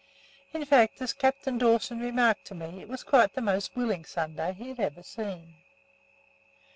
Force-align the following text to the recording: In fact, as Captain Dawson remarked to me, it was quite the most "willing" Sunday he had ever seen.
In 0.51 0.65
fact, 0.65 0.99
as 0.99 1.13
Captain 1.13 1.59
Dawson 1.59 1.99
remarked 1.99 2.45
to 2.45 2.55
me, 2.55 2.81
it 2.81 2.87
was 2.89 3.03
quite 3.03 3.35
the 3.35 3.39
most 3.41 3.75
"willing" 3.75 4.03
Sunday 4.03 4.53
he 4.57 4.69
had 4.69 4.79
ever 4.79 5.03
seen. 5.03 5.53